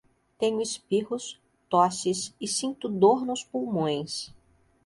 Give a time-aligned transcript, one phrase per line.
[0.35, 1.39] Tenho espirros,
[1.69, 4.33] tosses e sinto dor nos pulmões